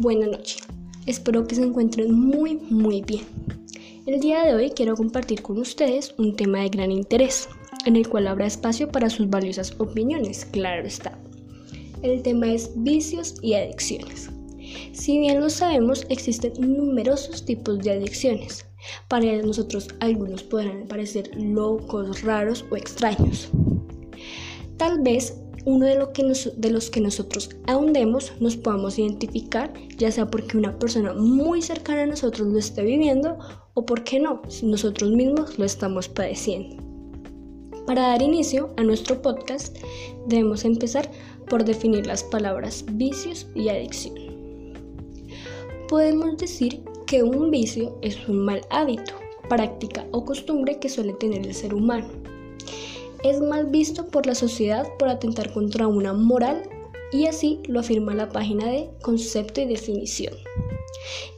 [0.00, 0.62] Buenas noches.
[1.04, 3.26] Espero que se encuentren muy, muy bien.
[4.06, 7.50] El día de hoy quiero compartir con ustedes un tema de gran interés,
[7.84, 11.18] en el cual habrá espacio para sus valiosas opiniones, claro está.
[12.00, 14.30] El tema es vicios y adicciones.
[14.92, 18.64] Si bien lo sabemos, existen numerosos tipos de adicciones.
[19.06, 23.50] Para nosotros algunos podrán parecer locos, raros o extraños.
[24.78, 25.34] Tal vez
[25.70, 26.24] uno de, lo que
[26.56, 32.02] de los que nosotros ahondemos nos podamos identificar, ya sea porque una persona muy cercana
[32.02, 33.38] a nosotros lo esté viviendo
[33.74, 36.82] o porque no, si nosotros mismos lo estamos padeciendo.
[37.86, 39.78] Para dar inicio a nuestro podcast,
[40.26, 41.10] debemos empezar
[41.48, 44.14] por definir las palabras vicios y adicción.
[45.88, 49.12] Podemos decir que un vicio es un mal hábito,
[49.48, 52.08] práctica o costumbre que suele tener el ser humano
[53.22, 56.62] es mal visto por la sociedad por atentar contra una moral
[57.12, 60.34] y así lo afirma la página de concepto y definición.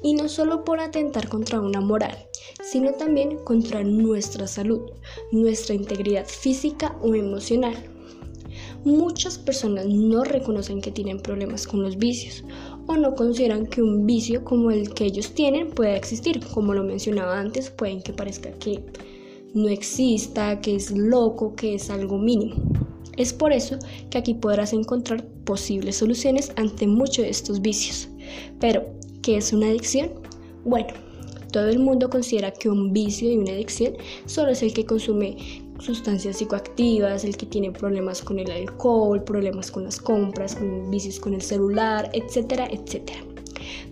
[0.02, 2.16] Y no solo por atentar contra una moral,
[2.62, 4.90] sino también contra nuestra salud,
[5.30, 7.74] nuestra integridad física o emocional.
[8.84, 12.44] Muchas personas no reconocen que tienen problemas con los vicios
[12.86, 16.44] o no consideran que un vicio como el que ellos tienen pueda existir.
[16.52, 18.84] Como lo mencionaba antes, pueden que parezca que
[19.54, 22.56] no exista, que es loco, que es algo mínimo.
[23.16, 23.78] Es por eso
[24.10, 28.08] que aquí podrás encontrar posibles soluciones ante muchos de estos vicios.
[28.58, 28.86] Pero,
[29.22, 30.10] ¿qué es una adicción?
[30.64, 30.88] Bueno,
[31.52, 33.94] todo el mundo considera que un vicio y una adicción
[34.24, 35.36] solo es el que consume
[35.78, 41.20] sustancias psicoactivas, el que tiene problemas con el alcohol, problemas con las compras, con vicios
[41.20, 43.31] con el celular, etcétera, etcétera.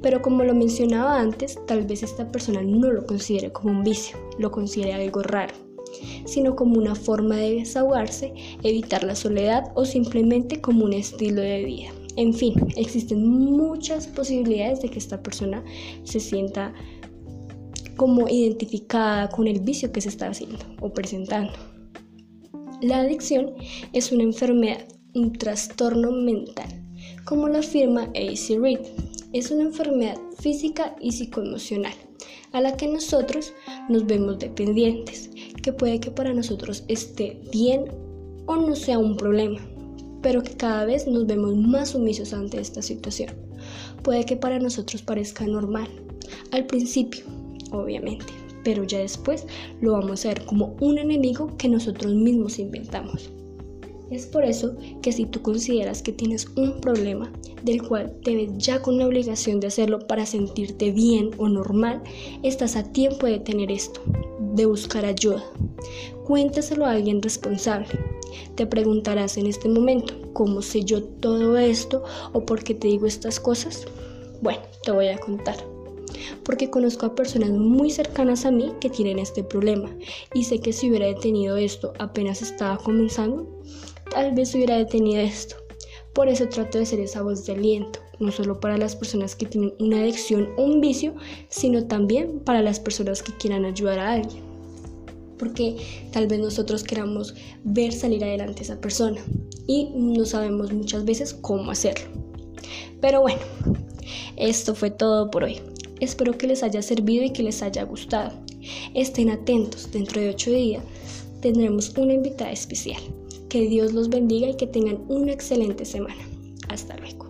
[0.02, 4.16] Pero como lo mencionaba antes, tal vez esta persona no lo considere como un vicio,
[4.38, 5.54] lo considere algo raro,
[6.24, 11.64] sino como una forma de desahogarse, evitar la soledad o simplemente como un estilo de
[11.64, 11.90] vida.
[12.16, 15.62] En fin, existen muchas posibilidades de que esta persona
[16.04, 16.74] se sienta
[17.96, 21.52] como identificada con el vicio que se está haciendo o presentando.
[22.82, 23.52] La adicción
[23.92, 26.82] es una enfermedad, un trastorno mental,
[27.24, 28.58] como lo afirma A.C.
[28.58, 28.80] Reed,
[29.32, 31.94] es una enfermedad física y psicoemocional
[32.52, 33.52] a la que nosotros
[33.88, 35.30] nos vemos dependientes,
[35.62, 37.84] que puede que para nosotros esté bien
[38.46, 39.60] o no sea un problema,
[40.22, 43.30] pero que cada vez nos vemos más sumisos ante esta situación.
[44.02, 45.88] Puede que para nosotros parezca normal,
[46.50, 47.24] al principio,
[47.70, 48.26] obviamente,
[48.64, 49.46] pero ya después
[49.80, 53.30] lo vamos a ver como un enemigo que nosotros mismos inventamos.
[54.10, 57.30] Es por eso que si tú consideras que tienes un problema
[57.62, 62.02] del cual te ves ya con la obligación de hacerlo para sentirte bien o normal,
[62.42, 64.00] estás a tiempo de tener esto,
[64.54, 65.44] de buscar ayuda.
[66.24, 67.88] Cuéntaselo a alguien responsable.
[68.56, 73.06] Te preguntarás en este momento, ¿cómo sé yo todo esto o por qué te digo
[73.06, 73.86] estas cosas?
[74.42, 75.56] Bueno, te voy a contar
[76.44, 79.88] porque conozco a personas muy cercanas a mí que tienen este problema
[80.34, 83.46] y sé que si hubiera detenido esto apenas estaba comenzando,
[84.10, 85.56] tal vez hubiera detenido esto.
[86.12, 89.46] Por eso trato de ser esa voz de aliento, no solo para las personas que
[89.46, 91.14] tienen una adicción o un vicio,
[91.48, 94.42] sino también para las personas que quieran ayudar a alguien.
[95.38, 95.76] Porque
[96.12, 97.34] tal vez nosotros queramos
[97.64, 99.20] ver salir adelante esa persona
[99.66, 102.10] y no sabemos muchas veces cómo hacerlo.
[103.00, 103.40] Pero bueno,
[104.36, 105.60] esto fue todo por hoy.
[106.00, 108.32] Espero que les haya servido y que les haya gustado.
[108.94, 110.82] Estén atentos, dentro de ocho días
[111.40, 113.00] tendremos una invitada especial.
[113.50, 116.22] Que Dios los bendiga y que tengan una excelente semana.
[116.68, 117.29] Hasta luego.